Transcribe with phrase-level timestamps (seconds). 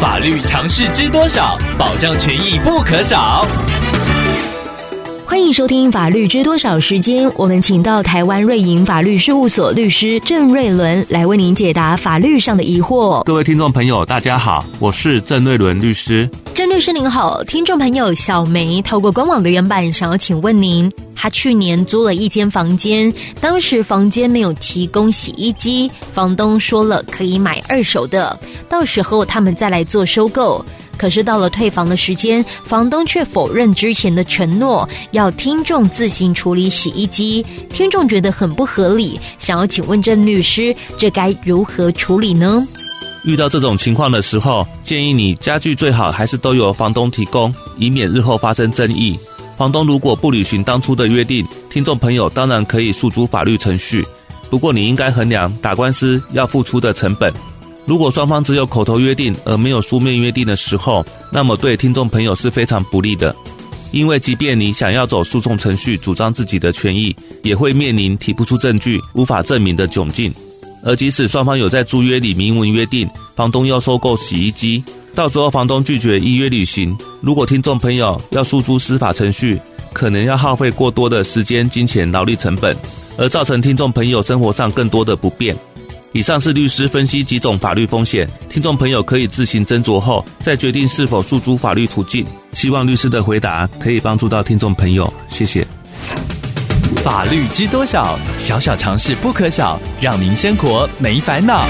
[0.00, 1.58] 法律常识知多少？
[1.76, 3.44] 保障权益不可少。
[5.38, 13.22] 欢迎收听《法律知多少》时间，我们请到台湾瑞银法律事务所律师郑瑞伦来为您解答法律上的疑惑。
[13.22, 16.28] 各位听众朋友，大家好，我是郑瑞伦律师。
[16.52, 28.36] 郑律师您好，听众朋友小梅透过官网留言板想要请问您，她去年租了一间房间，当时房间没有提供洗衣机，房东说了可以买二手的，
[28.68, 30.62] 到时候他们再来做收购。
[30.98, 37.46] 可是到了退房的时间，房东却否认之前的承诺，要听众自行处理洗衣机。
[37.70, 42.66] 听众觉得很不合理，想要请问郑律师，这该如何处理呢？
[43.24, 49.18] 遇到这种情况的时候，建议你家具最好还是都由房东提供，以免日后发生争议。
[49.56, 54.06] 房东如果不履行当初的约定，听众朋友当然可以诉诸法律程序。
[54.48, 57.32] 不过你应该衡量打官司要付出的成本。
[57.88, 61.02] 如果双方只有口头约定而没有书面约定的时候，
[61.32, 63.34] 那么对听众朋友是非常不利的。
[63.92, 70.30] 因为即便你想要走诉讼程序主张自己的权益，也会面临提不出证据、无法证明的窘境。
[70.84, 79.58] 而即使双方有在租约里明文约定，房东要收购洗衣机，到时候房东拒绝依约履行，如果听众朋友要诉诸司法程序，
[79.94, 82.76] 可能要耗费过多的时间、金钱、劳力成本，
[83.16, 85.56] 而造成听众朋友生活上更多的不便。
[86.12, 92.24] 以上是律师分析几种法律风险，听众朋友可以自行斟酌后再决定是否诉诸法律途径。
[92.52, 95.66] 希望律师的回答可以帮助到听众朋友，谢谢。
[97.04, 98.18] 法律知多少？
[98.38, 101.64] 小小常识不可少，让您生活没烦恼。